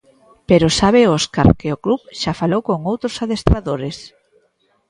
[0.49, 3.97] Pero sabe Óscar que o club xa falou con outros adestradores.